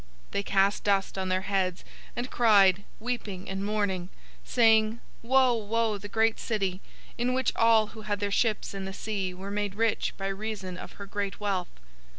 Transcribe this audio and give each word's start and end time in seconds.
018:019 0.29 0.31
They 0.31 0.41
cast 0.41 0.83
dust 0.83 1.15
on 1.19 1.29
their 1.29 1.41
heads, 1.43 1.83
and 2.15 2.31
cried, 2.31 2.85
weeping 2.99 3.47
and 3.47 3.63
mourning, 3.63 4.09
saying, 4.43 4.99
'Woe, 5.21 5.53
woe, 5.53 5.99
the 5.99 6.07
great 6.07 6.39
city, 6.39 6.81
in 7.19 7.35
which 7.35 7.55
all 7.55 7.85
who 7.93 8.01
had 8.01 8.19
their 8.19 8.31
ships 8.31 8.73
in 8.73 8.85
the 8.85 8.93
sea 8.93 9.31
were 9.31 9.51
made 9.51 9.75
rich 9.75 10.17
by 10.17 10.25
reason 10.29 10.75
of 10.75 10.93
her 10.93 11.05
great 11.05 11.39
wealth!' 11.39 11.69